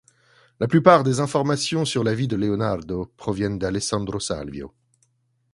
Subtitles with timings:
[0.59, 4.73] La plupart des informations sur la vie de Leonardo proviennent de Alessandro Salvio.